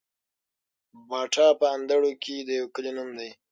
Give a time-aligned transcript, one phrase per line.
[1.09, 3.29] باټا په اندړو کي د يو کلي نوم دی